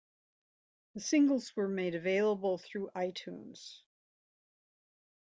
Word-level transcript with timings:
The 0.95 0.99
singles 0.99 1.55
were 1.55 1.67
made 1.67 1.93
available 1.93 2.57
through 2.57 2.89
iTunes. 2.95 3.81